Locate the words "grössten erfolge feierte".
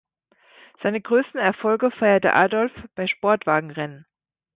0.99-2.33